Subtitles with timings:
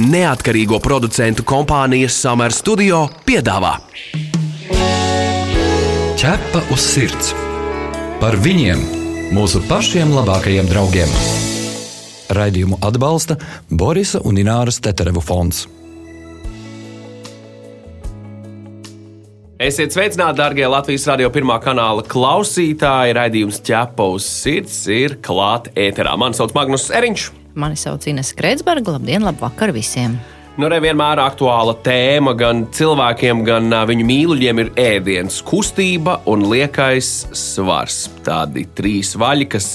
[0.00, 3.74] Neatkarīgo producentu kompānijas Summer Studio piedāvā
[6.16, 7.34] Ķepa uz sirds
[8.22, 8.80] par viņiem,
[9.36, 11.12] mūsu pašiem labākajiem draugiem.
[12.32, 13.36] Raidījumu atbalsta
[13.68, 15.66] Borisa un Ināras Teterevu fonds.
[19.60, 23.18] Esiet sveicināti, darbie Latvijas radio pirmā kanāla klausītāji.
[23.20, 26.16] Raidījums ķepa uz sirds ir klāts ēterā.
[26.16, 27.41] Mani sauc Magnus Eriņš.
[27.54, 28.96] Mani sauc Ines Kreitsberga.
[28.96, 30.16] Labdien, labvakar visiem!
[30.60, 37.08] Nu, re, vienmēr aktuāla tēma gan cilvēkiem, gan viņu mīluļiem ir ēdiens, kustība un liekais
[37.32, 38.02] svars.
[38.26, 39.70] Tādi trīs vaļi, kas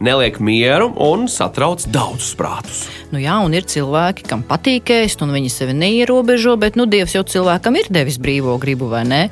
[0.00, 2.80] neliek mieru un satrauc daudzus prātus.
[3.12, 7.12] Nu jā, un ir cilvēki, kam patīk ēst, un viņi sevi neierobežo, bet nu, Dievs
[7.18, 9.26] jau cilvēkam ir devis brīvo gribu, vai ne?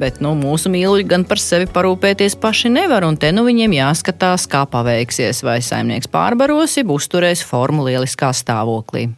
[0.00, 4.48] Bet nu, mūsu mīluļi gan par sevi parūpēties paši nevar, un te nu viņiem jāskatās,
[4.50, 9.12] kā paveiksies, vai saimnieks pārbaros, ja uzturēs formu lieliskā stāvoklī.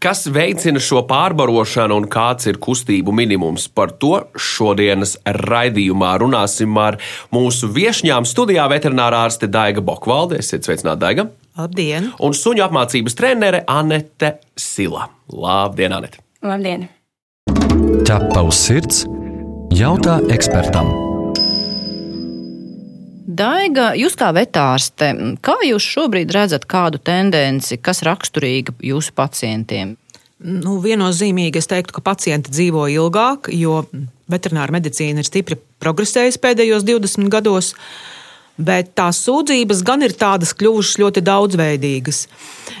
[0.00, 3.66] Kas veicina šo pārbarošanu un kāds ir kustību minimums?
[3.68, 6.96] Par to šodienas raidījumā runāsim ar
[7.34, 10.40] mūsu viesņām studijā veterinārā ārste Daiga Bokvalde.
[10.40, 11.28] Esiet sveicināti, Daiga!
[11.60, 12.10] Labdien!
[12.24, 15.10] Un suņu apmācības trenere Anete Sila.
[15.28, 16.24] Labdien, Anete!
[16.44, 16.88] Labdien!
[18.08, 19.04] Ķepa uz sirds
[19.72, 20.90] jautā ekspertam.
[23.34, 25.08] Daiga, jūs kā vetārste,
[25.42, 29.96] kā jūs šobrīd redzat kādu tendenci, kas raksturīga jūsu pacientiem?
[30.44, 33.84] Nu, viennozīmīgi es teiktu, ka pacienti dzīvo ilgāk, jo
[34.30, 37.72] veterināra medicīna ir stipri progresējusi pēdējos 20 gados.
[38.54, 42.20] Bet tās sūdzības gan ir tādas kļuvušas ļoti daudzveidīgas.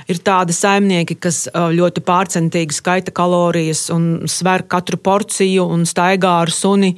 [0.06, 6.54] Ir tādi saimnieki, kas ļoti pārcentīgi skaita kalorijas un sver katru porciju un staigā ar
[6.54, 6.94] suni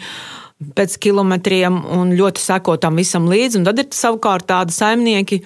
[0.77, 3.61] pēc kilometriem un ļoti seko tam visam līdzi.
[3.61, 5.41] Un tad ir savukārt tādi saimnieki,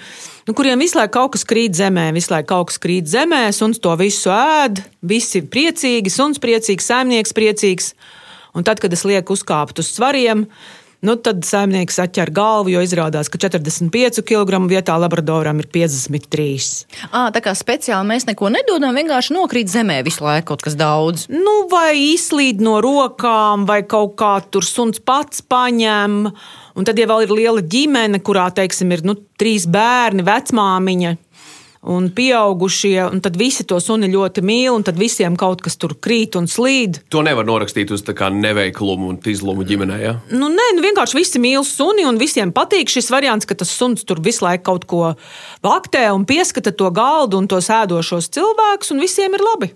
[0.46, 3.82] nu, kuriem visu laiku kaut kas krīt zemē, visu laiku kaut kas krīt zemē, suns
[3.82, 7.92] to visu ēd, visi priecīgi, suns priecīgs, saimnieks priecīgs.
[8.54, 10.48] Un tad, kad es lieku uzkāpt uz svariem,
[11.00, 16.56] Nu, tad saimnieks atķer galvu, jo izrādās, ka 45 kg vietā labradoram ir 53.
[17.08, 21.24] À, tā kā speciāli mēs neko nedodam, vienkārši nokrīt zemē visu laiku kaut kas daudz.
[21.32, 26.20] Nu, vai izslīd no rokām, vai kaut kā tur suns pats paņem.
[26.76, 31.16] Un tad, ja vēl ir liela ģimene, kurā, teiksim, ir nu, trīs bērni, vecmāmiņa,
[31.80, 35.94] un pieaugušie, un tad visi to suni ļoti mīl, un tad visiem kaut kas tur
[35.96, 37.00] krīt un slīd.
[37.12, 39.98] To nevar norakstīt uz neveiklumu un izlumu ģimenē.
[40.02, 40.14] Ja?
[40.30, 44.04] Nu, nē, nu vienkārši visi mīl suni, un visiem patīk šis variants, ka tas suns
[44.04, 45.14] tur visu laiku kaut ko
[45.64, 49.72] vaktē un pieskata to galdu un tos ēdošos cilvēkus, un visiem ir labi.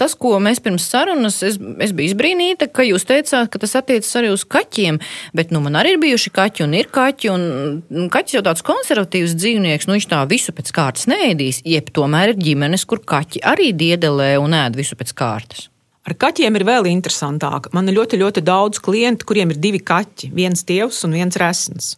[0.00, 4.10] Tas, ko mēs pirms sarunas, es, es biju izbrīnīta, ka jūs teicāt, ka tas attiecas
[4.20, 5.00] arī uz kaķiem.
[5.36, 7.32] Bet nu, man arī ir bijuši kaķi un ir kaķi.
[7.32, 11.62] Un, kaķis jau tāds konservatīvs dzīvnieks, nu viņš tā visu pēc kārtas neēdīs.
[11.68, 15.68] Jeb tomēr ir ģimenes, kur kaķi arī diedelē un ēd visu pēc kārtas.
[16.08, 17.68] Ar kaķiem ir vēl interesantāk.
[17.76, 20.30] Man ir ļoti, ļoti daudz klientu, kuriem ir divi kaķi.
[20.32, 21.96] Viens tievs un viens resns.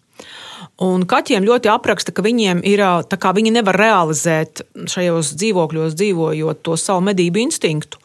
[0.84, 6.62] Un kaķiem ļoti apraksta, ka viņiem ir tā kā viņi nevar realizēt šajos dzīvokļos, dzīvojot
[6.64, 8.00] to savu medību instinktu.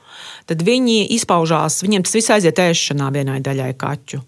[0.49, 4.21] Tad viņi izpaužās, viņiem tas viss aiziet ēšanā vienai daļai kaķu.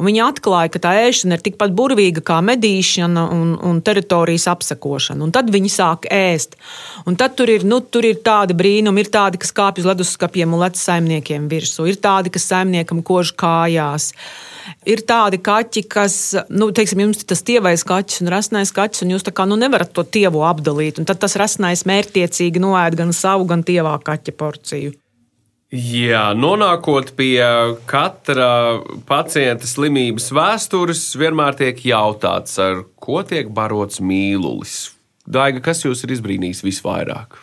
[0.00, 5.20] Viņi atklāja, ka tā ēšana ir tikpat burvīga kā medīšana un, un teritorijas apsekošana.
[5.26, 6.56] Un tad viņi sāk ēst.
[7.08, 10.56] Un tad tur ir, nu, tur ir tādi brīnumi, ir tādi, kas kāpj uz leduskapiem
[10.56, 14.10] un lec saimniekiem virsū, ir tādi, kas saimniekam kož kājās.
[14.88, 16.16] Ir tādi kaķi, kas,
[16.48, 19.58] nu, teiksim, jums ir tas tievais kaķis un rasnais kaķis, un jūs tā kā nu,
[19.60, 21.00] nevarat to tievu apdalīt.
[21.00, 24.96] Un tad tas rasnais mērķiecīgi noēd gan savu, gan tievā kaķa porciju.
[25.70, 27.38] Jā, nonākot pie
[27.86, 34.90] katra pacienta slimības vēstures, vienmēr tiek jautāts, ar ko tiek barots mīlulis.
[35.30, 37.38] Daiga, kas jūs ir izbrīnījis visvairāk?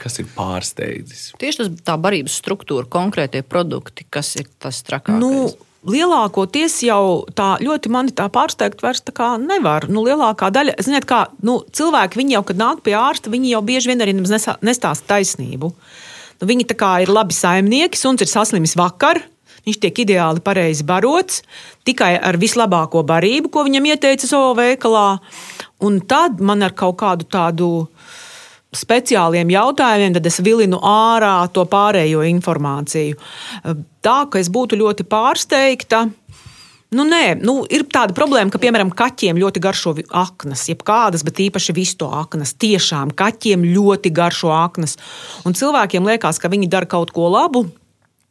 [0.00, 1.32] Kas ir pārsteidzis?
[1.36, 5.20] Tieši tas tā barības struktūra, konkrētie produkti, kas ir tas trakākais.
[5.20, 5.50] Nu,
[5.88, 9.86] Lielākoties jau tā ļoti mani tā pārsteigt vairs tā kā nevar.
[9.86, 13.62] Nu, lielākā daļa, ziniet, kā nu, cilvēki, viņi jau, kad nāk pie ārsta, viņi jau
[13.64, 15.70] bieži vien arī nestāsta taisnību.
[16.38, 16.68] Nu, viņi
[17.02, 19.20] ir labi saimnieki, suns ir saslimis vakar.
[19.66, 21.42] Viņš tiek ideāli pareizi barots,
[21.84, 25.18] tikai ar vislabāko barību, ko viņam ieteica savā veikalā.
[25.84, 27.68] Un tad man ar kaut kādu tādu
[28.72, 33.18] speciāliem jautājumiem, tad es vilinu ārā to pārējo informāciju.
[34.04, 36.06] Tā, ka es būtu ļoti pārsteigta,
[36.88, 41.42] Nu, nē, nu, ir tāda problēma, ka, piemēram, kaķiem ļoti garšo aknas, jeb kādas, bet
[41.44, 42.54] īpaši visto aknas.
[42.56, 44.96] Tiešām kaķiem ļoti garšo aknas.
[45.44, 47.66] Un cilvēkiem liekas, ka viņi dara kaut ko labu.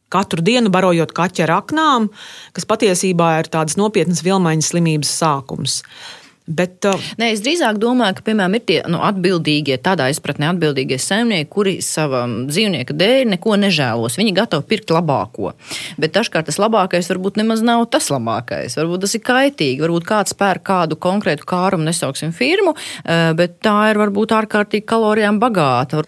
[0.09, 2.07] Katru dienu barojot kaķa ar aknām,
[2.55, 5.81] kas patiesībā ir tādas nopietnas vilmaņas slimības sākums.
[6.47, 10.95] Bet, uh, Nē, es drīzāk domāju, ka, piemēram, ir tie nu, atbildīgie, tādā izpratnē atbildīgie
[11.01, 14.15] saimnieki, kuri savam dzīvnieka dēļ neko nežēlos.
[14.15, 15.51] Viņi gatavi pirkt labāko.
[15.99, 18.77] Bet dažkārt tas labākais varbūt nemaz nav tas labākais.
[18.79, 19.83] Varbūt tas ir kaitīgi.
[19.83, 25.43] Varbūt kāds pērk kādu konkrētu kārumu, nesauksim firmu, eh, bet tā ir varbūt ārkārtīgi kalorijām
[25.43, 26.05] bagāta.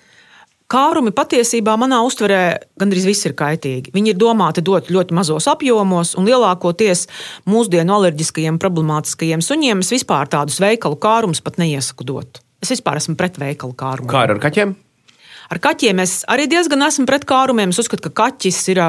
[0.69, 2.41] Kārumi patiesībā manā uztverē
[2.77, 3.89] gandrīz viss ir kaitīgi.
[3.95, 7.07] Viņi ir domāti dot ļoti mazos apjomos, un lielākoties
[7.49, 12.43] mūsdienu alerģiskajiem, problemātiskajiem suņiem es vispār tādus veikalu kārumus pat neiesaku dot.
[12.61, 14.11] Es vispār esmu pret veikalu kārumu.
[14.11, 14.75] Kā ar kaķiem?
[15.49, 17.73] Ar kaķiem es arī diezgan esmu pret kārumiem.
[17.73, 18.83] Es uzskatu, ka kaķis ir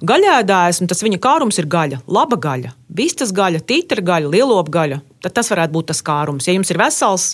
[0.00, 5.02] gaļēdājs, un tas viņa kārums ir gaļa, laba gaļa, vistas gaļa, tītra gaļa, lielopa gaļa.
[5.20, 6.48] Tad tas varētu būt tas kārums.
[6.48, 7.28] Ja jums ir vesels,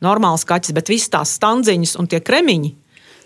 [0.00, 2.72] normāls kaķis, bet visas tās standziņas un tie kremiņi,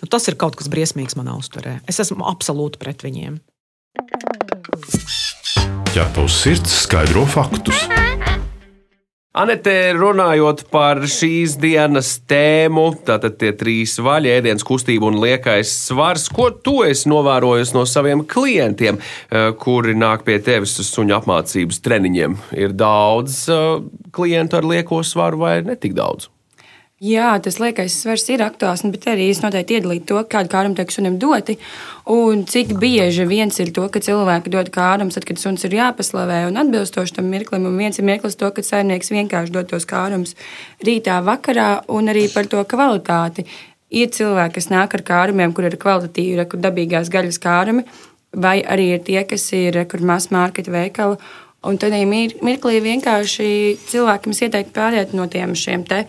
[0.00, 1.80] Nu, tas ir kaut kas briesmīgs manā uztverē.
[1.90, 3.40] Es esmu absolūti pret viņiem.
[5.96, 7.88] Ja tavs sirds skaidro faktus,
[9.30, 16.24] Anete, runājot par šīs dienas tēmu, tātad tie trīs vaļi, ēdienas kustība un liekais svars,
[16.34, 21.78] ko tu esi novērojusi no saviem klientiem, eh, kuri nāk pie tevis uz suņu apmācības
[21.78, 22.34] treniņiem?
[22.58, 23.78] Ir daudz uh,
[24.10, 26.26] klientu ar lieko svaru vai ne tik daudz?
[27.00, 30.90] Jā, tas liekais svars ir aktuāls, bet arī es noteikti iedalītu to, kādu kārumu tiek
[30.92, 31.54] sunim doti.
[32.12, 36.42] Un cik bieži viens ir to, ka cilvēki dod kārumus, tad, kad suns ir jāpaslavē
[36.50, 40.36] un atbilstoši tam mirklim, un viens ir mirklis to, ka saimnieks vienkārši dod tos kārumus
[40.84, 43.46] rītā, vakarā, un arī par to kvalitāti.
[43.88, 47.86] Ir cilvēki, kas nāk ar kārumiem, kur ir kvalitatīvi, kur dabīgās gaļas kārumi,
[48.36, 51.16] vai arī ir tie, kas ir kur masu mārketu veikala.
[51.64, 53.48] Un tad mirklī vienkārši
[53.88, 56.06] cilvēkiem ieteiktu pāriet no tiem šiem te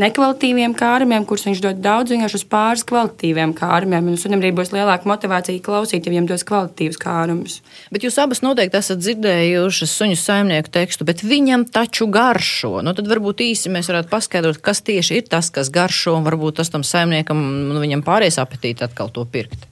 [0.00, 4.10] nekvalitatīviem kārumiem, kurus viņš dod daudz, vienkārši uz pāris kvalitatīviem kārumiem.
[4.10, 7.58] Un sunim arī būs lielāka motivācija klausīt, ja viņam dos kvalitatīvus kārumus.
[7.94, 12.78] Bet jūs abas noteikti esat dzirdējušas suņu saimnieku tekstu, bet viņam taču garšo.
[12.84, 16.60] Nu, tad varbūt īsi mēs varētu paskaidrot, kas tieši ir tas, kas garšo, un varbūt
[16.62, 17.44] tas tam saimniekam,
[17.74, 19.68] nu, pāries apetīti atkal to pirkt.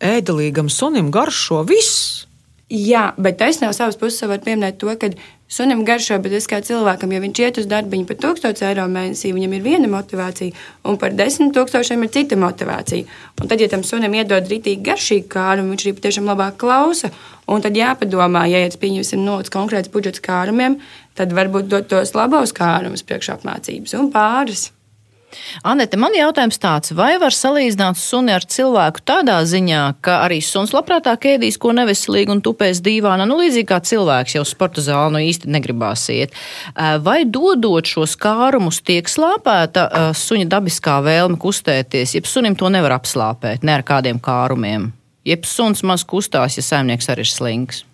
[0.00, 2.29] Ēdelīgam sunim garšo viss.
[2.70, 5.08] Jā, bet es no savas puses varu pieminēt to, ka
[5.50, 9.32] sunim garšo, bet es kā cilvēkam, ja viņš iet uz darbu par 1000 eiro mēnesī,
[9.34, 10.54] viņam ir viena motivācija,
[10.86, 13.10] un par 10 tūkstošiem ir cita motivācija.
[13.42, 17.10] Un tad, ja tam sunim iedod rītīgi garšīgi kārumu, viņš arī patiešām labāk klausa.
[17.50, 20.78] Un tad jāpadomā, ja ir pieņemsim nots konkrēts budžets kārumiem,
[21.18, 24.70] tad varbūt dot tos labos kārumus priekšapmācības un pāris.
[25.66, 30.74] Anete, man jautājums tāds, vai var salīdzināt suni ar cilvēku tādā ziņā, ka arī suns
[30.74, 35.24] labprātāk ēdīs ko neveselīgu un tupēs dīvānā, nu līdzīgi kā cilvēks jau sporta zāli nu
[35.28, 36.34] īsti negribās iet.
[37.04, 43.66] Vai dodot šos kārumus tiek slāpēta suņa dabiskā vēlme kustēties, jeb sunim to nevar apslāpēt,
[43.66, 44.90] ne ar kādiem kārumiem?
[45.28, 47.84] Jeb suns maz kustās, ja saimnieks arī ir slings.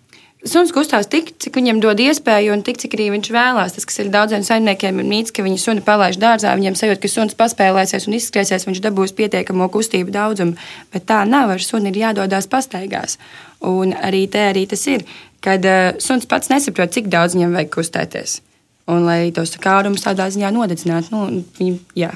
[0.47, 3.75] Suns kustās tik, cik viņam dod iespēju, un tik, cik arī viņš vēlās.
[3.75, 7.11] Tas, kas ir daudziem saimniekiem, ir mīts, ka viņi suni palaiž dārzā, viņiem sajūt, ka
[7.11, 10.55] suns paspēlēsies un izskriesies, viņš dabūs pietiekamo kustību daudzumu.
[10.95, 13.19] Bet tā nav, ar suni ir jādodas pastaigās.
[13.67, 15.03] Un arī te arī tas ir,
[15.43, 18.39] kad uh, suns pats nesaprot, cik daudz viņam vajag kustēties.
[18.87, 22.15] Un lai tos kārumus tādā ziņā nodedzinātu, nu, viņi, jā.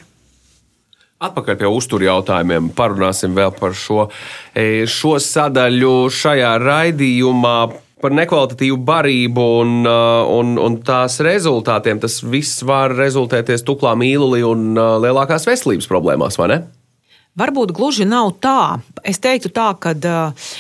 [1.21, 2.71] Atpakaļ pie uzturu jautājumiem.
[2.79, 4.07] Parunāsim vēl par šo,
[4.55, 7.57] e, šo sadaļu šajā raidījumā
[8.01, 12.01] par nekvalitatīvu barību un, uh, un, un tās rezultātiem.
[12.03, 16.61] Tas viss var rezultēties tuklā mīlulī un uh, lielākās veselības problēmās, vai ne?
[17.41, 18.81] Varbūt gluži nav tā.
[19.07, 20.51] Es teiktu tā, ka, uh,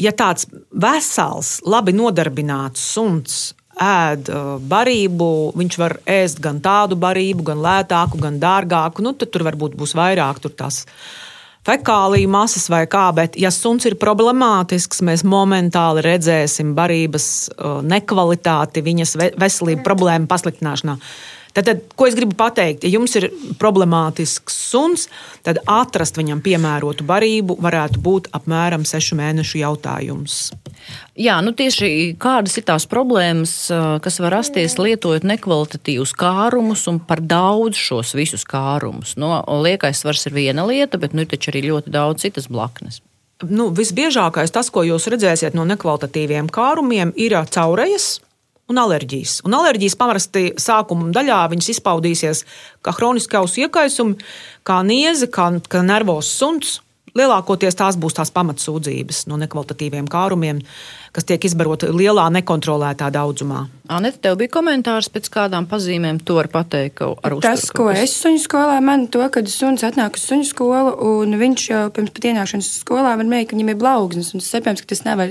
[0.00, 3.40] ja tāds vesels, labi nodarbināts suns
[3.80, 4.28] ēd
[4.68, 5.26] barību,
[5.56, 9.00] viņš var ēst gan tādu barību, gan lētāku, gan dārgāku.
[9.00, 10.82] Nu, tad tur varbūt būs vairāk tās
[11.66, 18.84] fekāliju masas vai kā, bet, ja suns ir problemātisks, mēs momentāli redzēsim barības uh, nekvalitāti,
[18.86, 20.96] viņas veselību problēmu pasliktināšanā.
[21.50, 23.26] Tad, tad, ko es gribu pateikt, ja jums ir
[23.58, 25.08] problemātisks suns,
[25.46, 30.38] tad atrast viņam piemērotu barību varētu būt apmēram sešu mēnešu jautājums.
[31.18, 33.52] Jā, nu tieši kādas ir tās problēmas,
[34.04, 39.16] kas var rasties lietojot nekvalitatīvus kārumus un par daudz šos visus kārumus?
[39.18, 42.48] No, nu, liekais svars ir viena lieta, bet nu, ir taču arī ļoti daudz citas
[42.50, 43.02] blaknes.
[43.48, 48.18] Nu, visbiežākais tas, ko jūs redzēsiet no nekvalitatīviem kārumiem, ir caurējas
[48.70, 49.40] un alerģijas.
[49.46, 52.44] Un alerģijas parasti sākuma daļā izpaudīsies
[52.84, 54.20] kā hroniski ausu iekaisumi,
[54.66, 56.78] kā nieze, kā, kā nervos suns.
[57.10, 60.60] Lielākoties tās būs tās pamatsūdzības no nekvalitatīviem kārumiem,
[61.10, 63.64] kas tiek izbaroti lielā, nekontrolētā daudzumā.
[63.90, 67.02] Anita, tev bija komentārs pēc kādām pazīmēm, to var pateikt.
[67.42, 71.66] Tas, ko es suņu skolā man to, kad suns atnāk uz suņu skolu, un viņš
[71.72, 74.94] jau pirms pat ienākšanas skolā var mēģināt, ka viņam ir blaugsnes, un es saprotu, ka
[74.94, 75.26] tas nav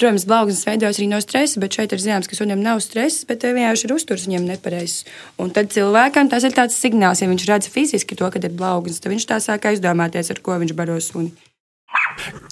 [0.00, 3.44] Protams, blaugsnes veidojas arī no stresa, bet šeit ir zināms, ka sunim nav stress, bet
[3.44, 5.04] vienkārši ir uzturs viņam nepareizs.
[5.42, 9.02] Un tad cilvēkam tas ir tāds signāls, ja viņš redz fiziski to, ka ir blaugsnes,
[9.04, 11.34] tad viņš tā sāk aizdomāties, ar ko viņš baro suni.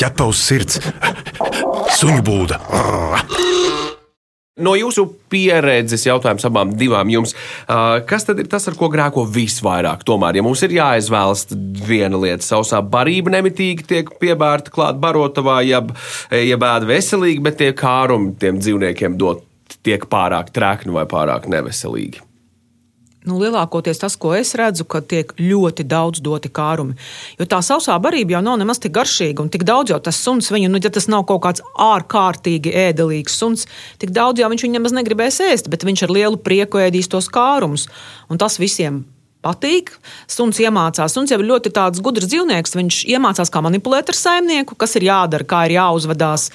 [0.00, 0.80] ķepa uz sirds,
[1.96, 2.60] suņu būda.
[4.60, 7.34] No jūsu pieredzes jautājums abām divām jums,
[8.10, 10.04] kas tad ir tas, ar ko grēko visvairāk?
[10.08, 11.46] Tomēr, ja mums ir jāizvēlas
[11.86, 15.82] viena lieta, sausā barība nemitīgi tiek piebērta klāt barotavā, ja,
[16.34, 19.46] ja bēda veselīgi, bet tie kārumi tiem dzīvniekiem dot
[19.86, 22.29] tiek pārāk trekni vai pārāk neveselīgi.
[23.28, 26.94] Nu, lielākoties tas, ko es redzu, ka tiek ļoti daudz doti kārumi.
[27.36, 30.48] Jo tā sausā barība jau nav nemaz tik garšīga, un tik daudz jau tas suns,
[30.48, 33.68] viņu, nu, ja tas nav kaut kāds ārkārtīgi ēdelīgs suns,
[34.00, 37.28] tik daudz jau viņš viņu nemaz negribēs ēst, bet viņš ar lielu prieku ēdīs tos
[37.28, 37.90] kārumus.
[38.32, 39.02] Un tas visiem
[39.44, 39.92] patīk.
[40.30, 41.14] Suns iemācās.
[41.14, 41.72] Suns jau ir ļoti
[42.04, 42.76] gudrs dzīvnieks.
[42.76, 46.50] Viņš iemācās, kā manipulēt ar saimnieku, kas ir jādara, kā ir jāuzvedās.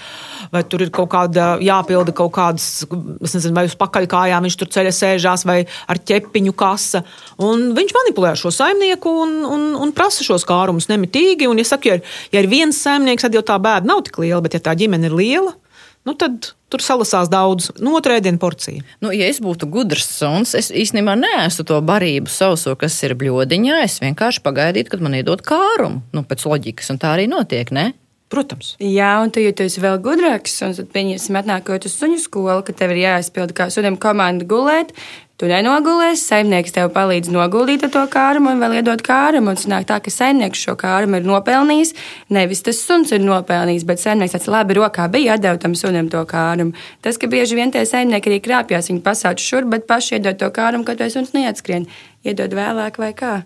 [0.54, 2.86] Vai tur ir kaut kāda jāpilda kaut kādas,
[3.22, 7.04] nezinu, vai uz pakaļkājām viņš tur ceļā sēžās, vai ar ķepiņu kasa.
[7.42, 11.50] Un viņš manipulē šo saimnieku un, un, un prasa šos kārumus nemitīgi.
[11.50, 14.22] Un, ja, saka, ja, ir, ja ir viens saimnieks, tad jau tā bēda nav tik
[14.24, 15.56] liela, bet ja tā ģimene ir liela,
[16.06, 17.70] nu tad tur salasās daudz.
[17.80, 18.84] Nu, otrā diena porcija.
[19.04, 23.82] Nu, ja es būtu gudrs suns, es īstenībā neēstu to barību sauso, kas ir bļodiņā.
[23.86, 26.04] Es vienkārši pagaidītu, kad man iedod kārumu.
[26.16, 27.72] Nu, pēc loģikas, un tā arī notiek.
[27.76, 27.92] Ne?
[28.26, 28.74] Protams.
[28.82, 32.96] Jā, un tu, esi vēl gudrāks, un tad pieņemsim, atnākot uz suņu skolu, ka tev
[32.96, 34.96] ir jāizpilda kā sunim komanda gulēt.
[35.36, 39.52] Tu nenogulēsi, saimnieks tev palīdz noguldīt to kārumu un vēl iedot kārumu.
[39.52, 41.92] Un sanāk tā, ka saimnieks šo kārumu ir nopelnījis.
[42.34, 46.24] Nevis tas suns ir nopelnījis, bet saimnieks tāds labi rokā bija atdevis tam sunim to
[46.30, 46.72] kārumu.
[47.04, 50.50] Tas, ka bieži vien tie saimnieki arī krāpjas, viņi pasauc šur, bet paši iedod to
[50.56, 51.90] kārumu, kad to suns neatskrien.
[52.24, 53.42] Iedod vēlāk vai kā.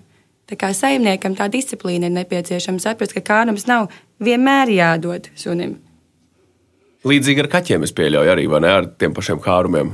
[0.50, 3.92] Tā kā saimniekam tā disciplīna ir nepieciešama saprast, ka kārums nav
[4.24, 5.78] vienmēr jādod sunim.
[7.08, 9.94] Līdzīgi ar kaķiem es pieļauju arī, vai ne, ar tiem pašiem kārumiem.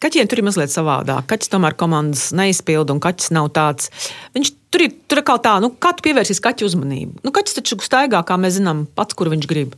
[0.00, 1.26] Kaķiem tur ir mazliet savādāk.
[1.28, 3.90] Kaķis tomēr komandas neizpilda, un kaķis nav tāds.
[4.32, 7.20] Viņš tur ir tur kā tā, nu, kā tu pievērsīsi kaķu uzmanību.
[7.26, 9.76] Nu, kaķis taču staigā, kā mēs zinām, pats, kur viņš grib.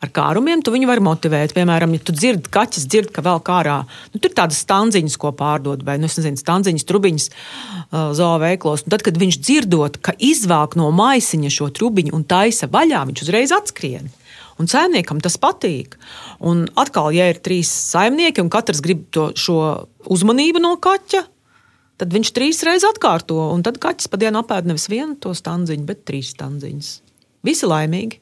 [0.00, 1.52] Ar kārumiem tu viņu vari motivēt.
[1.52, 3.82] Piemēram, ja tu dzirdi, kaķis dzird, ka vēl kārā,
[4.14, 8.86] nu, tur ir tādas stanziņas, ko pārdod, vai, nu, es nezinu, stanziņas, trubiņas uh, zooveiklos.
[8.88, 13.52] Tad, kad viņš dzirdot, ka izvāk no maisiņa šo trubiņu un taisa vaļā, viņš uzreiz
[13.52, 14.08] atskrien.
[14.60, 15.98] Un saimniekam tas patīk.
[16.44, 19.58] Un atkal, ja ir trīs saimnieki un katrs grib to, šo
[20.08, 21.22] uzmanību no kaķa,
[22.00, 23.36] tad viņš trīs reizes atkārto.
[23.52, 26.90] Un tad kaķis pa dienu apēd nevis vienu to stanziņu, bet trīs stanziņas.
[27.44, 28.20] Visi laimīgi.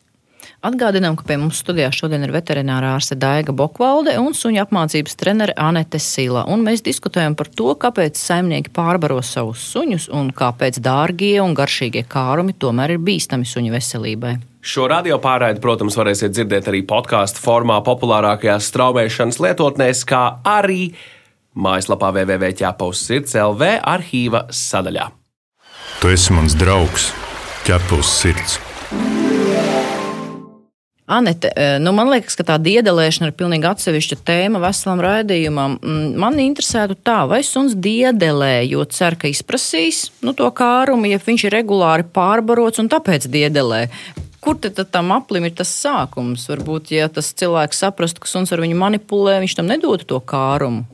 [0.65, 5.55] Atgādinām, ka pie mums studijā šodien ir veterinārā ārste Daiga Bokvalde un suņu apmācības trenere
[5.57, 6.45] Anete Sila.
[6.51, 12.03] Un mēs diskutējam par to, kāpēc saimnieki pārbaro savus suņus un kāpēc dārgie un garšīgie
[12.11, 14.35] kārumi tomēr ir bīstami suņu veselībai.
[14.69, 20.91] Šo radio pārraidi, protams, varēsiet dzirdēt arī podkāstu formā, populārākajās straumēšanas lietotnēs, kā arī
[21.59, 25.09] mājaslapā www.ķepaus sirds LV arhīva sadaļā.
[26.03, 27.11] Tu esi mans draugs,
[27.67, 28.59] ķepa uz sirds.
[31.09, 31.49] Anete,
[31.81, 35.79] nu man liekas, ka tā diedelēšana ir pilnīgi atsevišķa tēma veselam raidījumam.
[35.81, 41.17] Mm, Man interesētu tā, vai suns diedelē, jo cer, ka izprasīs nu, to kārumu, ja
[41.23, 43.87] viņš ir regulāri pārbarots un tāpēc diedelē.
[44.45, 46.45] Kur tad tam aplim ir tas sākums?
[46.53, 50.85] Varbūt, ja tas cilvēks saprastu, ka suns ar viņu manipulē, viņš tam nedotu to kārumu.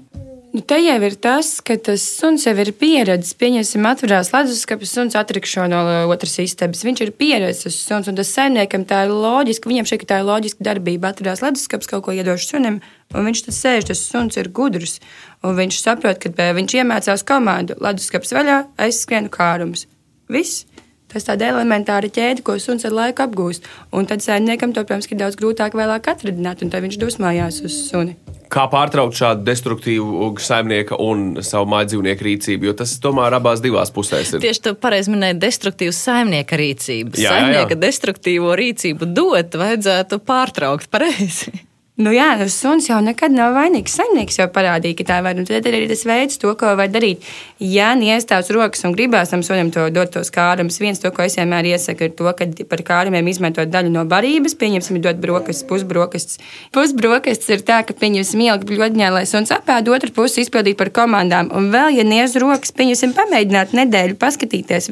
[0.54, 3.34] Nu, te jau ir tas, ka tas suns jau ir pieredzējis.
[3.40, 5.80] Pieņemsim, atverās leduskapis, suns atrikšo no
[6.14, 6.84] otras istabas.
[6.86, 9.66] Viņš ir pieredzējis suns, un tas saimniekam tā ir loģiski.
[9.72, 11.10] Viņam šeit tā ir loģiska darbība.
[11.10, 12.78] Atverās leduskapis, kaut ko iedošu sunim,
[13.10, 13.88] un viņš tad sēž.
[13.90, 15.00] Tas suns ir gudrs,
[15.42, 17.74] un viņš saprot, ka bē, viņš iemācās komandu.
[17.82, 19.88] Leduskapis vaļā, aizskrienu kārums.
[20.30, 20.68] Viss.
[21.14, 23.66] Tas tāda elementāra ķēde, ko suns ar laiku apgūst.
[23.94, 27.76] Un tad saimniekam to, protams, ir daudz grūtāk vēlāk atradināt, un tad viņš dusmojās uz
[27.86, 28.16] suni.
[28.50, 34.34] Kā pārtraukt šādu destruktīvu saimnieka un savu mājdzīvnieku rīcību, jo tas tomēr abās divās pusēs
[34.34, 34.42] ir.
[34.44, 37.16] Tieši tā pareizi minēja destruktīvu saimnieka rīcību.
[37.18, 37.36] Jā, jā, jā.
[37.38, 41.54] Saimnieka destruktīvo rīcību dot, vajadzētu pārtraukt pareizi.
[41.94, 43.92] Nu jā, nu suns jau nekad nav vainīgs.
[43.94, 45.38] Saimnieks jau parādīja, ka tā var.
[45.38, 47.22] Un tad arī tas veids, to, ko var darīt.
[47.62, 51.38] Ja niestāvs rokas un gribās tam sunim to dot tos kārumus, viens to, ko es
[51.38, 54.56] vienmēr iesaku, ir to, ka par kārumiem izmantot daļu no barības.
[54.58, 56.40] Pieņemsim, dot brokastis, pusbrokastis.
[56.74, 61.52] Pusbrokastis ir tā, ka pieņemsim ielikt bļodņā, lai suns apēd, otru pusi izpildīt par komandām.
[61.54, 64.90] Un vēl, ja niez rokas, pieņemsim, pamēģināt nedēļu, paskatīties.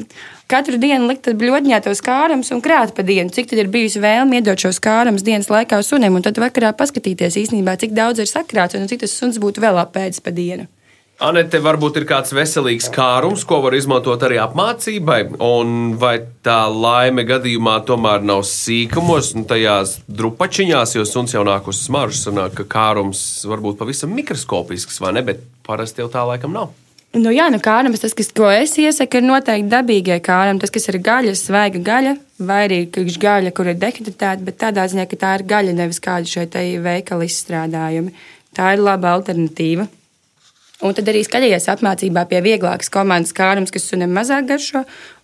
[0.53, 4.37] Katru dienu likt bļodņā tos kārumus un krāt pa dienu, cik tad ir bijusi vēlme
[4.37, 8.75] iedot šos kārumus dienas laikā sunim, un tad vakarā paskatīties īstenībā, cik daudz ir sakrāts
[8.75, 10.67] un cik tas suns būtu vēl apēdis pa dienu.
[11.23, 17.23] Anete, varbūt ir kāds veselīgs kārums, ko var izmantot arī apmācībai, un vai tā laime
[17.29, 22.67] gadījumā tomēr nav sīkumos un tajās drupačiņās, jo suns jau nāk uz smaržas, sanāk, ka
[22.75, 26.73] kārums var būt pavisam mikroskopisks, vai ne, bet parasti jau tā laikam nav.
[27.13, 30.57] Nu, jā, nu, kārams, tas, kas, ko es iesaku, ir noteikti dabīgie kārami.
[30.63, 35.05] Tas, kas ir gaļa, svaiga gaļa, vai arī gaļa, kur ir dehidratēta, bet tādā ziņā,
[35.11, 38.15] ka tā ir gaļa, nevis kādi šeit veikali izstrādājumi.
[38.57, 39.85] Tā ir laba alternatīva.
[40.81, 44.81] Un tad arī skatījies apmācībā pie vieglākas komandas kārums, kas sunim mazāk garšo,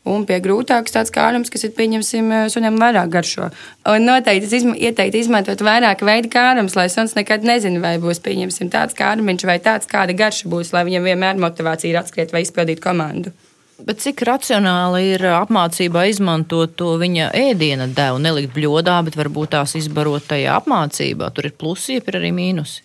[0.08, 3.50] un pie grūtākas tāds kārums, kas ir pieņemsim sunim vairāk garšo.
[3.89, 8.72] Un noteikti izma ieteiktu izmantot vairāk veidu kārums, lai suns nekad nezina, vai būs pieņemsim
[8.72, 12.84] tāds kārums vai tāds, kāda garša būs, lai viņam vienmēr motivācija ir atskriet vai izpildīt
[12.84, 13.34] komandu.
[13.79, 19.75] Bet cik racionāli ir apmācībā izmantot to viņa ēdiena devu, nelikt bļodā, bet varbūt tās
[19.79, 21.32] izbarot tajā apmācībā?
[21.32, 22.84] Tur ir plusi, ir arī mīnusi.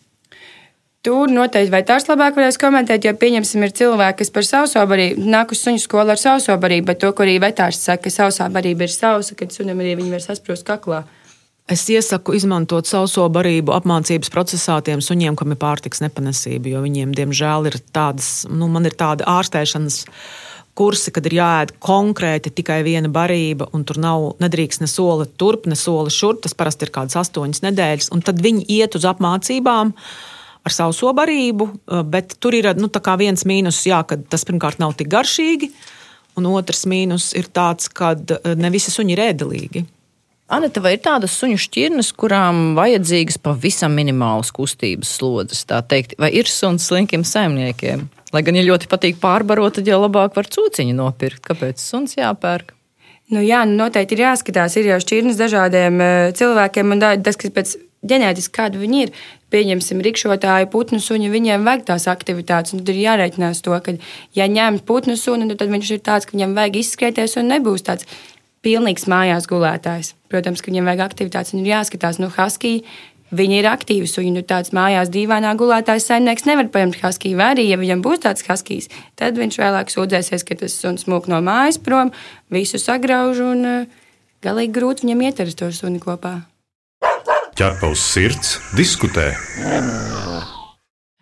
[1.04, 5.26] Tur noteikti vai tās labāk varēs komentēt, jo pieņemsim, ir cilvēki, kas par sauso barību
[5.28, 8.46] nāk uz suņu skolu ar sauso barību, bet to, ko arī vetārs saka, ka sausā
[8.54, 11.02] barība ir sausa, kad sunim arī viņi var sasprost kaklā.
[11.68, 17.12] Es iesaku izmantot sauso barību apmācības procesā tiem suņiem, kam ir pārtiks nepanesība, jo viņiem,
[17.20, 20.06] diemžēl, ir tādas, nu, man ir tāda ārstēšanas
[20.73, 25.68] kursi, kad ir jāēd konkrēti tikai viena barība, un tur nav nedrīkst ne soli turp,
[25.68, 26.46] ne soli šurp.
[26.49, 29.92] Tas parasti ir kādas astoņas nedēļas, un tad viņi iet uz apmācībām.
[29.92, 30.32] Uh,
[30.64, 34.97] ar sauso barību, eh, bet tur ir nu, viens mīnus, jā, ka tas pirmkārt nav
[34.97, 35.71] tik garšīgi,
[36.37, 39.85] un otrs mīnus ir tāds, ka eh, ne visi suņi ir ēdelīgi.
[40.54, 45.64] Anita, vai ir tādas suņu šķirnes, kurām vajadzīgas pavisam minimālas kustības slodzes?
[46.21, 48.04] Vai ir suns slinkiem saimniekiem?
[48.35, 51.40] Lai gan, ja ļoti patīk pārbarot, tad jau labāk var cūciņu nopirkt.
[51.49, 52.75] Kāpēc suns jāpērk?
[53.33, 54.76] Nu, jā, nu noteikti ir jāskatās.
[54.76, 59.12] Ir jau šķirnes dažādiem uh, cilvēkiem, un tas, kas pēc ģenētiski kādi viņi ir,
[59.54, 62.75] pieņemsim, rikšotāju, putnu suņu, viņiem vajag tās aktivitātes.
[62.75, 63.96] Tad ir jārēķinās to, ka,
[64.37, 68.08] ja ņem putnu suni, tad viņš ir tāds, ka viņam vajag izskrieties un nebūs tāds
[68.64, 70.14] pilnīgs mājās gulētājs.
[70.32, 72.80] Protams, ka viņam vajag aktivitātes un ir jāskatās, nu, Husky.
[73.34, 77.38] Viņi ir aktīvi suņi, nu tāds mājās dīvainā gulētājs saimnieks nevar paņemt huskiju.
[77.40, 81.26] Vai arī, ja viņam būs tāds huskijs, tad viņš vēlāk sūdzēsies, ka tas suns mūk
[81.32, 82.14] no mājas prom,
[82.54, 84.02] visu sagrauž un uh,
[84.44, 86.42] galīgi grūti viņam iet ar to suni kopā
[87.54, 89.31] ķerpa uz sirds, diskutē.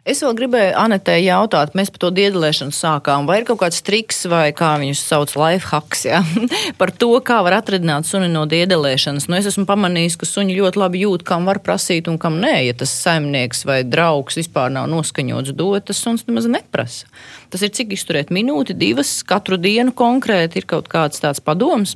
[0.03, 3.29] Es vēl gribēju Anetē jautāt, mēs par to diedelēšanu sākām.
[3.29, 6.25] Vai ir kaut kāds triks, vai kā viņus sauc, life hacks, ja?
[6.81, 9.29] par to, kā var atradināt suni no diedelēšanas?
[9.31, 12.57] Nu, es esmu pamanījis, ka suņi ļoti labi jūt, kam var prasīt un kam nē.
[12.67, 17.07] Ja tas saimnieks vai draugs vispār nav noskaņots dot, tas suns nemaz neprasa.
[17.55, 21.95] Tas ir cik izturēt minūti, divas, katru dienu konkrēti ir kaut kāds tāds padoms.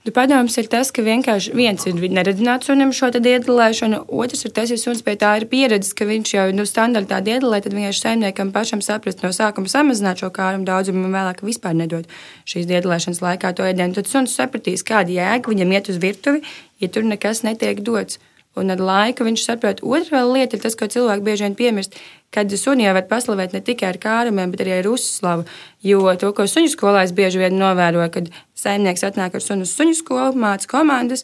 [0.00, 4.70] Tu padoms ir tas, ka vienkārši viens ir neredzināts sunim šo iedalēšanu, otrs ir tas,
[4.72, 8.48] ja suns pie tā ir pieredzis, ka viņš jau nu, standartā iedalē, tad vienkārši saimniekam
[8.54, 12.08] pašam saprast no sākuma samazināt šo kārumu daudzumu un vēlāk vispār nedot
[12.48, 13.98] šīs iedalēšanas laikā to ēdienu.
[13.98, 16.40] Tad suns sapratīs, kāda jēga viņam iet uz virtuvi,
[16.80, 18.16] ja tur nekas netiek dots.
[18.58, 21.94] Un ar laiku viņš saprot, otrā lieta ir tas, ko cilvēki bieži vien piemirst,
[22.34, 25.46] kad suni jau var paslavēt ne tikai ar kārumiem, bet arī ar uzslavu.
[25.86, 29.76] Jo to, ko suņu skolā es bieži vien novēroju, kad saimnieks atnāk ar sunu uz
[29.78, 31.22] suņu skolu, māca komandas,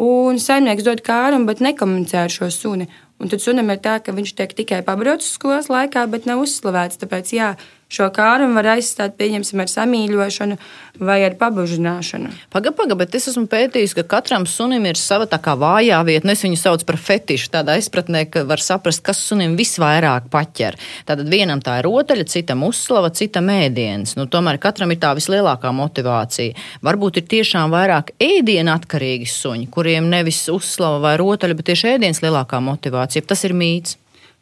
[0.00, 2.88] un saimnieks dod kārumu, bet nekomunicē ar šo suni.
[3.20, 6.98] Un tad sunim ir tā, ka viņš tiek tikai pabraucis skolas laikā, bet nav uzslavēts.
[7.04, 7.52] Tāpēc, jā,
[7.92, 10.56] šo kārumu var aizstāt, pieņemsim, ar samīļošanu
[11.02, 12.30] vai ar pabužināšanu.
[12.52, 16.28] Pagaid, pagaid, bet es esmu pētījis, ka katram sunim ir sava tā kā vājā vieta.
[16.32, 20.78] Es viņu saucu par fetišu, tādā izpratnē, ka var saprast, kas sunim visvairāk paķer.
[21.08, 24.16] Tātad vienam tā ir rotaļa, citam uzslava, citam ēdiens.
[24.18, 26.56] Nu, tomēr katram ir tā vislielākā motivācija.
[26.84, 32.24] Varbūt ir tiešām vairāk ēdienu atkarīgi suņi, kuriem nevis uzslava vai rotaļa, bet tieši ēdiens
[32.24, 33.26] lielākā motivācija.
[33.28, 33.98] Tas ir mīts.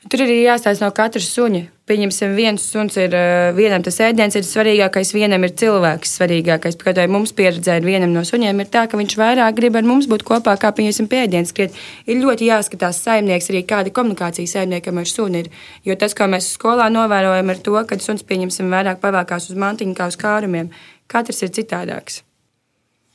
[0.09, 1.67] Tur arī jāstāsta no katra suņa.
[1.91, 6.79] Pieņemsim, viens suns ir, eh, vienam tas ēdiens ir svarīgākais, vienam ir cilvēks svarīgākais.
[6.81, 10.07] Arī mums pieredzē ir vienam no suņiem, ir tā, ka viņš vairāk grib ar mums
[10.07, 11.73] būt kopā, kā pieņemsim pēdienas skriet.
[12.07, 15.51] Ir ļoti jāskatās saimnieks arī kāda komunikācija saimniekam ar suni ir.
[15.85, 19.95] Jo tas, ko mēs skolā novērojam, ir to, ka suns pieņemsim vairāk pavēkās uz mantiņu
[19.95, 20.71] kā uz kārumiem.
[21.09, 22.30] Katrs ir citādāks.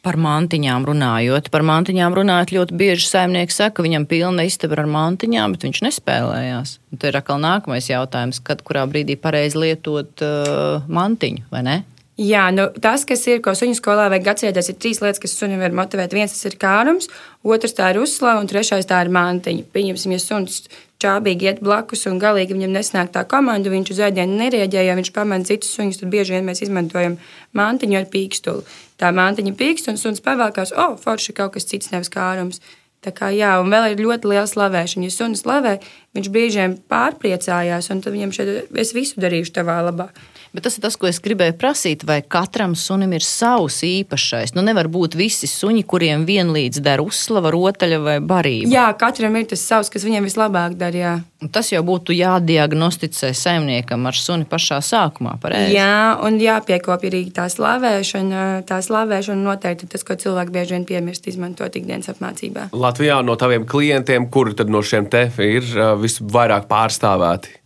[0.06, 4.90] Par mantiņām runājot, par mantiņām runājot, ļoti bieži saimnieks saka, ka viņam pilna istaba ar
[4.94, 6.76] mantiņām, bet viņš nespēlējās.
[6.94, 11.78] Un te ir atkal nākamais jautājums, kad kurā brīdī pareizi lietot uh, mantiņu, vai ne?
[12.22, 15.60] Jā, nu, tas, kas ir, ko suņu skolā vajag atcerēties, ir trīs lietas, kas sunim
[15.60, 16.14] var motivēt.
[16.16, 17.10] Viens tas ir kārums,
[17.44, 19.66] otrs tā ir uzslava, un trešais tā ir mantiņa.
[19.74, 20.62] Pieņemsim, ja suns
[21.04, 25.12] čābīgi iet blakus un galīgi viņam nesnāk tā komanda, viņš uz ēdienu nereaģē, ja viņš
[25.18, 27.18] pamana citus suņus, tad bieži vien mēs izmantojam
[27.58, 28.64] mantiņu ar pīkstuli.
[29.02, 32.62] Tā mantiņa pīkst un suns pavēlkās, o, oh, forši kaut kas cits, nevis kārums.
[33.06, 35.06] Tā kā, jā, un vēl ir ļoti liela slavēšana.
[35.06, 35.76] Ja sunis slavē,
[36.18, 40.10] viņš vien pārpriecājās, un tad viņam šeit es visu darīšu tavā labā.
[40.56, 44.54] Bet tas ir tas, ko es gribēju prasīt, vai katram sunim ir savs īpašais.
[44.56, 48.72] Nu, nevar būt visi suņi, kuriem vienlīdz der uzslava, rotaļa vai barība.
[48.72, 50.96] Jā, katram ir tas savs, kas viņam vislabāk dara.
[50.96, 51.16] Jā.
[51.52, 55.36] Tas jau būtu jādiagnosticē saimniekam ar suni pašā sākumā.
[55.44, 55.76] Pareizi.
[55.76, 58.46] Jā, un jāpiekopja arī tā slavēšana.
[58.70, 62.70] Tā slavēšana noteikti ir tas, ko cilvēki bieži vien piemirst izmantot ikdienas apmācībā.
[62.72, 65.68] Latvijā no taviem klientiem, kuri tad no šiem te ir
[66.00, 67.60] visvairāk pārstāvēti?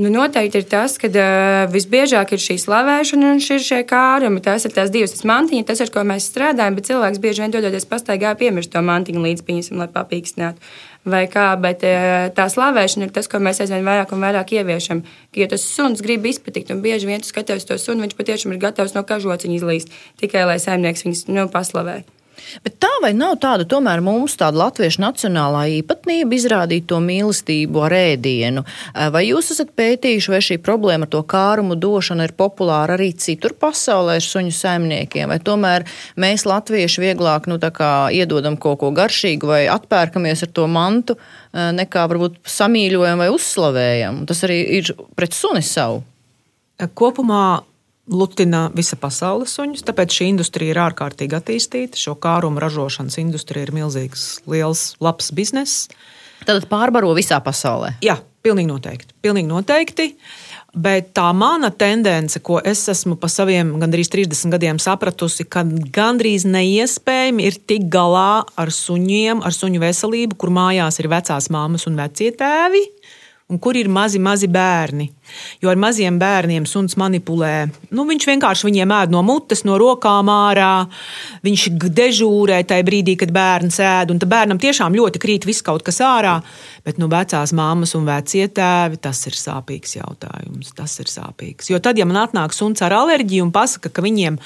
[0.00, 4.40] Nu, noteikti ir tas, ka uh, visbiežāk ir šī slavēšana un šie kārumi.
[4.40, 7.52] Tas ir tās divas tas mantiņas, tas, ar ko mēs strādājam, bet cilvēks bieži vien
[7.52, 10.70] dodoties pastaigā piemirst to mantiņu līdz pieņemsim, lai papīkstinātu.
[11.10, 11.84] Vai kā, bet
[12.36, 15.02] tā slavēšana ir tas, ko mēs aizvien vairāk un vairāk ieviešam.
[15.36, 18.62] Ja tas suns grib izpatikt, un bieži vien tu skaties to sunu, viņš patiešām ir
[18.62, 22.19] gatavs no kažociņa izlīst tikai lai saimnieks viņus nu, paslavētu.
[22.64, 27.94] Bet tā vai nav tāda, tomēr mums tāda latviešu nacionālā īpatnība izrādīt to mīlestību ar
[27.96, 28.64] ēdienu?
[29.14, 33.54] Vai jūs esat pētījuši, vai šī problēma ar to kārumu došanu ir populāra arī citur
[33.60, 35.30] pasaulē ar suņu saimniekiem?
[35.30, 35.86] Vai tomēr
[36.20, 41.16] mēs latvieši vieglāk nu, iedodam kaut ko garšīgu vai atpērkamies ar to mantu,
[41.54, 44.24] nekā varbūt samīļojam vai uzslavējam?
[44.28, 46.02] Tas arī ir pret suni savu.
[46.96, 47.60] Kopumā
[48.10, 52.00] lutina visa pasaules suņus, tāpēc šī industrija ir ārkārtīgi attīstīta.
[52.00, 55.86] Šo kārumu ražošanas industrija ir milzīgs, liels, labs bizness.
[56.46, 57.94] Tad pārbaro visā pasaulē.
[58.04, 59.14] Jā, pilnīgi noteikti.
[59.22, 60.08] Pilnīgi noteikti.
[60.70, 66.46] Bet tā mana tendence, ko es esmu pa saviem gandrīz 30 gadiem sapratusi, ka gandrīz
[66.46, 71.98] neiespējami ir tikt galā ar suņiem, ar suņu veselību, kur mājās ir vecās māmas un
[71.98, 72.86] vecie tēvi
[73.50, 75.08] un kur ir mazi, mazi bērni.
[75.62, 77.68] Jo ar maziem bērniem suns manipulē.
[77.94, 80.86] Nu, viņš vienkārši viņiem ēd no mutes, no rokām ārā.
[81.46, 81.66] Viņš
[81.98, 84.14] dežūrē tajā brīdī, kad bērns ēd.
[84.14, 86.38] Un bērnam tiešām ļoti krīt viss kaut kas ārā.
[86.86, 90.72] Bet nu, vecās māmas un vecie tēvi tas ir sāpīgs jautājums.
[90.78, 91.70] Tas ir sāpīgs.
[91.70, 94.38] Jo tad, ja man atnāk suns ar alerģiju un pasaka, ka viņiem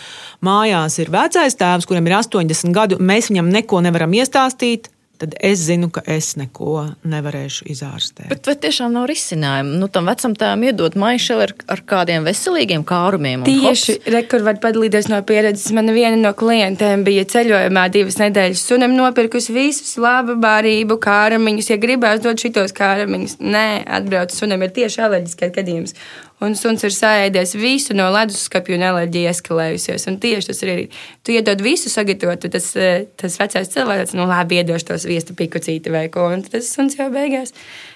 [0.45, 5.63] mājās ir vecais tēvs, kuriem ir 80 gadu, mēs viņam neko nevaram iestāstīt tad es
[5.67, 8.29] zinu, ka es neko nevarēšu izārstēt.
[8.33, 9.77] Bet vai tiešām nav risinājumu?
[9.81, 13.47] Nu, tam vecam tēvam iedot maišu ar, ar kādiem veselīgiem kārumiem.
[13.47, 15.71] Tieši rekur var padalīties no pieredzes.
[15.77, 21.73] Man viena no klientēm bija ceļojumā divas nedēļas sunim nopirkusi visus labu barību kāramiņus.
[21.73, 23.67] Ja gribēs dot šitos kāramiņus, nē,
[24.01, 25.99] atbrauc sunim ir tieši alerģiskais gadījums
[26.45, 30.07] un suns ir sēdies visu no leduskapja un alerģija eskalējusies.
[30.11, 30.85] Un tieši tas ir arī.
[31.25, 35.93] Tu iedod visu sagatavot, tas, eh, tas vecais cilvēks, nu labi, iedošu tos viestu pikucīti
[35.95, 37.55] vai ko, un tas suns jau beigās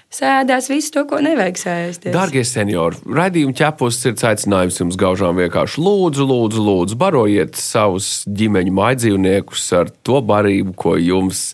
[0.09, 2.13] sēdās visu to, ko nevajag sēsties.
[2.13, 8.73] Darbie seniori, raidījuma ķepus ir aicinājums jums gaužām vienkārši lūdzu, lūdzu, lūdzu, barojiet savus ģimeņu
[8.79, 11.51] maidzīvniekus ar to barību, ko jums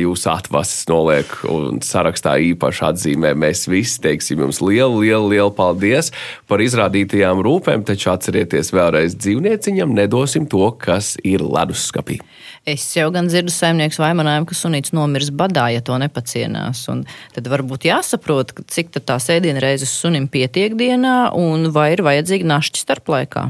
[0.00, 3.34] jūs atvases noliek un sarakstā īpaši atzīmē.
[3.38, 6.12] Mēs visi teiksim jums lielu, lielu, lielu paldies
[6.50, 12.20] par izrādītajām rūpēm, taču atcerieties vēlreiz dzīvnieciņam nedosim to, kas ir leduskapī.
[12.68, 16.82] Es jau gan dzirdu saimnieks vainojumu, ka sunīts nomirs badā, ja to nepacienās.
[16.92, 22.84] Un tad varbūt jāsaprot, cik tās ēdienreizes sunim pietiek dienā un vai ir vajadzīga našķi
[22.84, 23.48] starplaikā.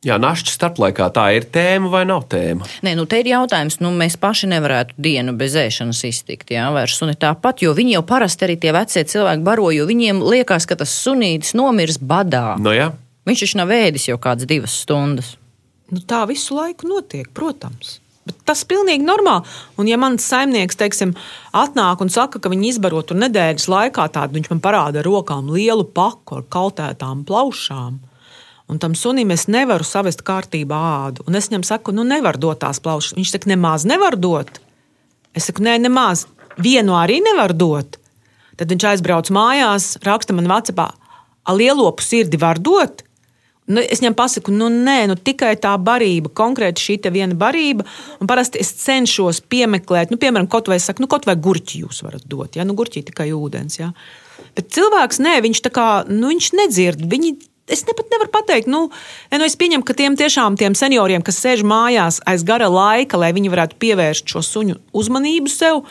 [0.00, 2.64] Jā, našķi starplaikā tā ir tēma vai nav tēma?
[2.80, 6.86] Nē, nu te ir jautājums, nu mēs paši nevarētu dienu bez ēšanas iztikt, jā, vai
[6.86, 10.64] ar suni tāpat, jo viņi jau parasti arī tie vecie cilvēki baro, jo viņiem liekas,
[10.64, 12.54] ka tas sunītis nomirs badā.
[12.56, 12.88] No nu jā.
[13.28, 15.34] Viņš taču nav ēdis jau kādas divas stundas.
[15.92, 17.98] Nu, tā visu laiku notiek, protams.
[18.48, 19.48] Tas ir pilnīgi normāli.
[19.80, 21.14] Un, ja mans saimnieks teiksim,
[21.56, 25.50] atnāk un saka, ka viņi izbaro tur nedēļas laikā, tādu viņš man parāda ar rokām
[25.52, 27.98] lielu paku ar kaltētām plaušām.
[28.70, 31.24] Un tam sunim es nevaru savest kārtībā ādu.
[31.26, 33.16] Un es viņam saku, nu, nevar dot tās plaušas.
[33.18, 34.60] Viņš saka, nemaz nevar dot.
[35.34, 36.28] Es saku, nē, nemaz.
[36.60, 37.98] Vienu arī nevar dot.
[38.60, 40.90] Tad viņš aizbrauc mājās, raksta man Vācijā,
[41.42, 43.02] a lielopu sirdi var dot.
[43.70, 47.86] Nu, es viņam pasaku, nu, nē, nu, tikai tā barība, konkrēti šī viena barība.
[48.26, 52.26] Parasti es cenšos piemeklēt, nu, piemēram, kaut vai, saku, nu, kaut vai gurķi jūs varat
[52.26, 52.58] dot.
[52.58, 52.66] Ja?
[52.66, 53.78] Nu, gurķi tikai ūdens.
[53.78, 53.92] Ja?
[54.58, 57.06] Bet cilvēks, nē, viņš tā kā, nu, viņš nedzird.
[57.10, 57.36] Viņi,
[57.70, 58.88] Es pat nevaru pateikt, nu,
[59.30, 63.28] nu, es pieņemu, ka tiem tiešām tiem senioriem, kas sēž mājās aiz gara laika, lai
[63.36, 65.84] viņi varētu pievērst šo suņu uzmanību sev,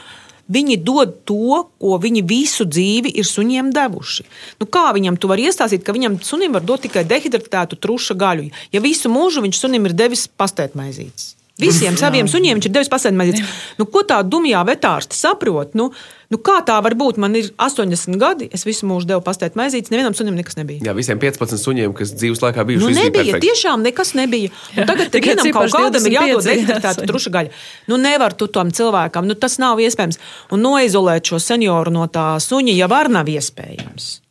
[0.49, 4.25] Viņi dod to, ko viņi visu dzīvi ir suņiem devuši.
[4.61, 8.49] Nu, kā viņam tu vari iestāstīt, ka viņam sunim var dot tikai dehidratētu truša gaļu,
[8.73, 11.38] ja visu mūžu viņš sunim ir devis pastētmaizītes?
[11.59, 13.57] Visiem saviem suņiem viņš ir devis pasēdi maizītes.
[13.79, 15.73] Nu, ko tā dumjā vetārste saprot?
[15.75, 15.89] Nu,
[16.31, 17.17] nu, kā tā var būt?
[17.19, 20.79] Man ir 80 gadi, es visu mūžu devu pastēt maizītes, nevienam sunim nekas nebija.
[20.87, 23.45] Jā, visiem 15 suņiem, kas dzīves laikā bijuši, Nu, nebija, perfekts.
[23.49, 24.53] tiešām nekas nebija.
[24.77, 27.09] Un tagad Tikai vienam kaut kādam ir 25, jādod suņi.
[27.11, 27.53] truša gaļa.
[27.91, 30.17] Nu, nevar tu tam cilvēkam, nu, tas nav iespējams.
[30.55, 34.21] Un noizolēt šo senioru no tā suņa jau var nav iespējams.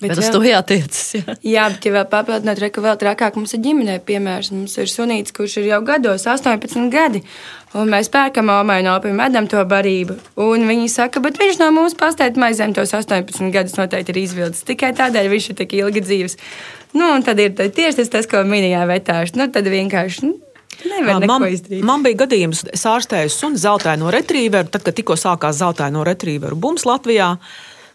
[0.00, 0.32] Bet uz jā.
[0.32, 1.00] to jātiecas.
[1.18, 1.34] Jā.
[1.44, 4.48] Jā, bet, ja vēl papildināt, reka vēl trakāk, mums ir ģimenē piemērs.
[4.54, 7.20] Mums ir sunīts, kurš ir jau gados, 18 gadi.
[7.76, 10.16] Un mēs pērkam omai no opiem, medam to barību.
[10.40, 14.64] Un viņi saka, bet viņš no mums pastēt maizēm tos 18 gadus noteikti ir izvilcis.
[14.72, 16.38] Tikai tādēļ viņš ir tik ilgi dzīves.
[16.96, 19.36] Nu, un tad ir tieši tas, tas ko minējā vetārs.
[19.36, 20.38] Nu, tad vienkārši nu,
[20.88, 21.84] nevar Man, izdarīt.
[21.86, 26.88] man bija gadījums, es ārstēju sunu zeltaino retrieveru, tad, kad tikko sākās zeltaino retrieveru bums
[26.88, 27.34] Latvijā.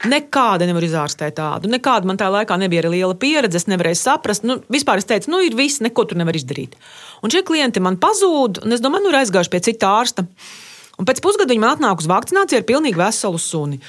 [0.10, 1.70] Nekāda nevar izārstēt tādu.
[1.72, 3.62] Nekāda man tajā laikā nebija arī liela pieredze.
[3.62, 4.46] Es nevarēju saprast.
[4.48, 6.78] Nu, vispār es teicu, nu, ir viss, neko tur nevar izdarīt.
[7.26, 10.28] Un šie klienti man pazūd, un es domāju, nu, ir aizgājuši pie cita ārsta.
[10.96, 13.82] Un pēc pusgada viņi man atnāk uz vakcināciju ar pilnīgi veselu suni.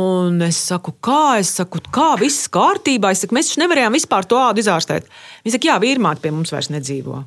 [0.00, 3.12] Un es saku, kā, es saku, kā viss kārtībā.
[3.12, 5.10] Es saku, mēs taču nevarējām vispār to ādu izārstēt.
[5.44, 7.20] Viņi saka, jā, vīrmāte pie mums vairs nedzīvo.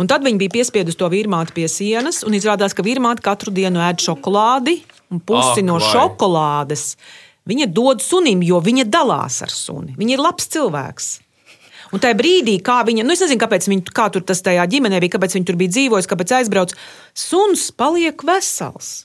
[0.00, 3.82] Un tad viņi bija piespieduši to vīrmāti pie sienas, un izrādās, ka vīrmāte katru dienu
[3.84, 4.78] ēd šokolādi,
[5.14, 5.90] un pusi Ak, no vai.
[5.92, 6.94] šokolādes
[7.48, 9.94] viņa dod sunim, jo viņa dalās ar suni.
[9.98, 11.10] Viņa ir labs cilvēks.
[11.94, 14.98] Un tajā brīdī, kā viņa, nu es nezinu, kāpēc viņa, kā tur tas tajā ģimenē
[15.04, 16.78] bija, kāpēc viņa tur bija dzīvojusi, kāpēc aizbraucis,
[17.14, 19.04] suns paliek vesels.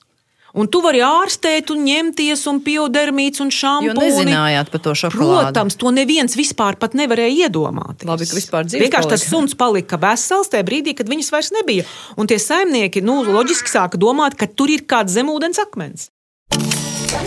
[0.53, 3.99] Un tu vari ārstēt, un ņemties, un piodermīts, un Jo šampūni.
[4.01, 5.53] nezinājāt par to šokolādi.
[5.53, 8.07] Protams, to neviens vispār pat nevarēja iedomāties.
[8.09, 9.29] Labi, ka vispār dzīves Vienkārši tas palika.
[9.35, 11.83] suns palika vesels tajā brīdī, kad viņas vairs nebija.
[12.17, 16.09] Un tie saimnieki, nu, loģiski sāka domāt, ka tur ir kāds zemūdens akmens.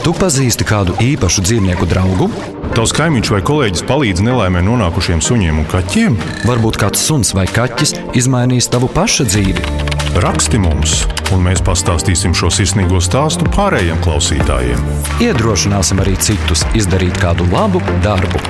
[0.03, 2.27] Tu pazīsti kādu īpašu dzīvnieku draugu?
[2.75, 6.19] Tavs kaimiņš vai kolēģis palīdz nelaimē nonākušiem suņiem un kaķiem?
[6.49, 9.92] Varbūt kāds suns vai kaķis izmainīs tavu paša dzīvi.
[10.13, 14.83] Raksti mums, un mēs pastāstīsim šo sirsnīgo stāstu pārējiem klausītājiem.
[15.25, 18.43] Iedrošināsim arī citus izdarīt kādu labu darbu.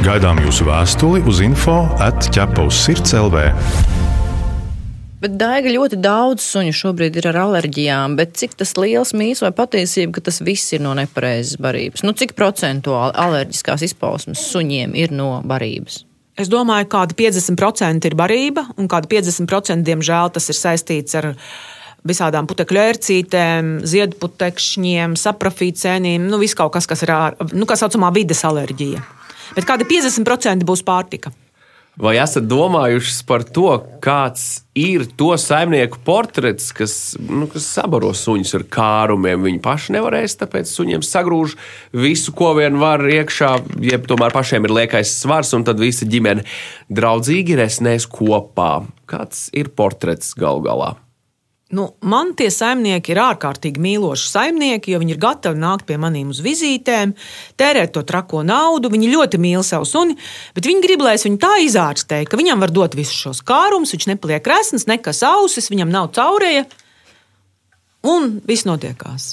[0.00, 3.42] Gaidām jūsu vēstuli uz info atķepa uz sirds LV.
[5.20, 9.52] Bet daiga ļoti daudz suņu šobrīd ir ar alerģijām, bet cik tas liels mīts vai
[9.52, 12.00] patiesība, ka tas viss ir no nepareizas barības?
[12.08, 16.06] Nu, cik procentuāli alerģiskās izpausmes suņiem ir no barības?
[16.34, 21.30] Es domāju, ka kādi 50% ir barība, un kādi 50% diemžēl tas ir saistīts ar
[22.04, 28.10] visādām putekļu ērcītēm, ziedputekšņiem, saprofīcēniem, nu, viss kaut kas, kas ir ār, nu, kā saucamā
[28.14, 29.00] vides alerģija.
[29.54, 31.30] Bet kādi 50% būs pārtika.
[31.94, 33.68] Vai esat domājuši par to,
[34.02, 39.44] kāds ir to saimnieku portrets, kas, nu, kas sabaro suņus ar kārumiem?
[39.46, 41.54] Viņi paši nevarēs, tāpēc suņiem sagrūž
[41.94, 43.52] visu, ko vien var iekšā,
[43.86, 46.42] jeb tomēr pašiem ir liekais svars, un tad visa ģimene
[46.90, 48.72] draudzīgi resnēs kopā.
[49.06, 50.96] Kāds ir portrets gal galā?
[51.72, 56.28] Nu, man tie saimnieki ir ārkārtīgi mīloši saimnieki, jo viņi ir gatavi nākt pie maniem
[56.34, 57.14] uz vizītēm,
[57.58, 58.90] tērēt to trako naudu.
[58.92, 60.14] Viņi ļoti mīl savu suni,
[60.54, 63.94] bet viņi grib, lai es viņu tā izārstēju, ka viņam var dot visus šos kārumus,
[63.96, 66.68] viņš nepaliek resns, nekas ausis, viņam nav caurēja,
[68.12, 69.32] un viss notiekās.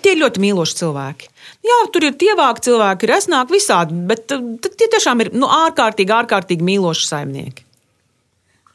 [0.00, 1.28] Tie ir ļoti mīloši cilvēki.
[1.64, 6.12] Jā, tur ir tievāki cilvēki, ir resnāki visādi, bet uh, tie tiešām ir nu, ārkārtīgi,
[6.24, 7.64] ārkārtīgi mīloši saimnieki.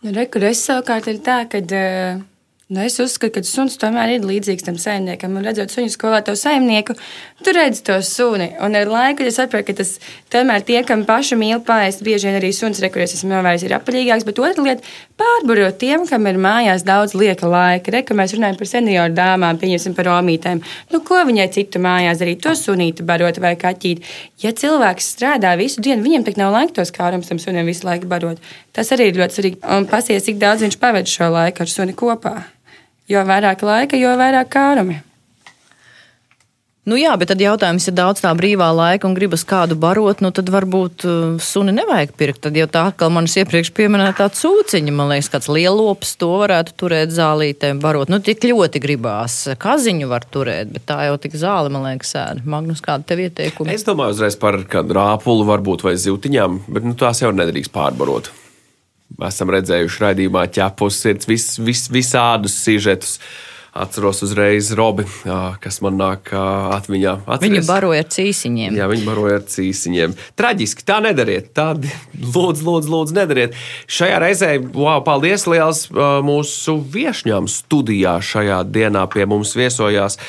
[0.01, 2.23] Nu, Rekur, es savukārt ir tā, ka uh,
[2.71, 5.33] nu, es uzskatu, ka suns tomēr ir līdzīgs tam saimniekam.
[5.35, 6.95] Un redzot suņu skolā, to saimnieku,
[7.43, 8.47] tu redzi to suni.
[8.63, 9.97] Un ar laiku es saprotu, ka tas
[10.31, 14.27] tomēr tie, kam paši mīl pāriest, bieži vien arī suns, rekurēs esmu novērojis, ir apaļīgāks.
[14.29, 14.87] Bet otra lieta-
[15.19, 17.91] pārbarot tiem, kam ir mājās daudz lieka laika.
[17.91, 20.63] Rekur mēs runājam par senioru dāmām, pieņemsim par omītēm.
[20.93, 22.41] Nu, ko viņai citu mājās darīt?
[22.41, 23.99] To sunīti barot vai kaķīt.
[24.39, 28.07] Ja cilvēks strādā visu dienu, viņam tak nav laika tos kārums tam sunim visu laiku
[28.07, 28.39] barot.
[28.71, 29.57] Tas arī ir ļoti svarīgi.
[29.77, 32.60] Un pasies, cik daudz viņš pavadīja šo laiku ar suni kopā.
[33.09, 35.01] Jo vairāk laika, jo vairāk kārumi.
[36.81, 40.31] Nu jā, bet tad jautājums, ja daudz tā brīvā laika un gribas kādu barot, nu
[40.33, 42.41] tad varbūt uh, suni nevajag pirkt.
[42.47, 47.13] Tad jau tā atkal manis iepriekš pieminētā cūciņa, man liekas, kāds lielops to varētu turēt
[47.13, 48.09] zālītēm barot.
[48.09, 49.37] Nu tik ļoti gribās.
[49.61, 52.49] Kaziņu var turēt, bet tā jau tik zāli, man liekas, sēna.
[52.49, 53.77] Magnus, kāda tev ieteikuma?
[53.77, 58.33] Es domāju, uzreiz par kādu rāpulu, varbūt vai zivtiņām, bet nu, tās jau nedrīkst pārbarot.
[59.27, 63.17] Esam redzējuši raidījumā ķepus, sirds, vis, vis, visādus sižetus.
[63.71, 65.05] Atceros uzreiz Robi,
[65.63, 67.13] kas man nāk atmiņā.
[67.23, 67.69] Atceries?
[67.69, 68.75] baroja ar cīsiņiem.
[68.75, 70.15] Jā, viņi baroja ar cīsiņiem.
[70.35, 71.53] Traģiski, tā nedariet.
[71.55, 73.55] Tā, lūdzu, lūdzu, lūdzu, nedariet.
[73.87, 75.85] Šajā reizē, wow, paldies liels
[76.27, 78.17] mūsu viesņām studijā.
[78.19, 80.19] Šajā dienā pie mums viesojās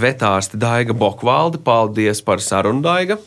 [0.00, 1.60] vetārste Daiga Bokvalde.
[1.60, 3.20] Paldies par sarunu, Daiga.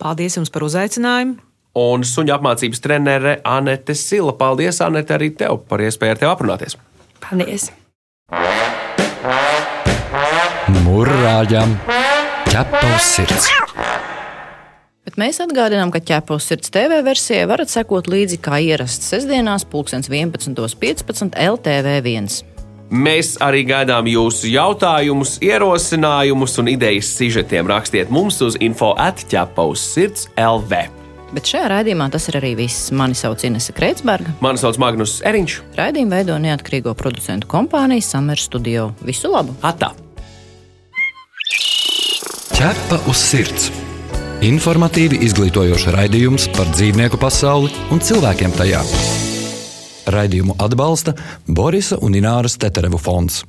[0.00, 1.42] Paldies jums par uzaicinājumu!
[1.76, 4.32] Un suņu apmācības trenere Anete Sila.
[4.38, 6.78] Paldies, Anete, arī tev par iespēju ar tevi aprunāties.
[7.20, 7.68] Paldies!
[10.86, 11.76] Mūrāģam,
[12.48, 13.50] ķepa uz sirds!
[15.06, 21.36] Bet mēs atgādinām, ka ķepos sirds TV versijai varat sekot līdzi kā ierasts sestdienās, 11.15.
[21.36, 22.42] LTV1.
[22.90, 27.66] Mēs arī gaidām jūsu jautājumus, ierosinājumus un idejas sižetiem.
[27.70, 31.05] Rakstiet mums uz info atķepa uz sirds LV.
[31.36, 32.88] Bet šajā raidījumā tas ir arī viss.
[32.96, 34.32] Mani sauc Inese Kreitsberga.
[34.40, 35.58] Mani sauc Magnus Eriņš.
[35.76, 38.88] Raidījumu veido neatkarīgo producentu kompānija Summer Studio.
[39.04, 39.52] Visu labu!
[39.60, 39.92] Atā!
[42.56, 43.68] Ķepa uz sirds!
[44.46, 48.80] Informatīvi izglītojoši raidījums par dzīvnieku pasauli un cilvēkiem tajā.
[50.12, 51.16] Raidījumu atbalsta
[51.48, 53.42] Borisa un Ināras Teterevu fonds.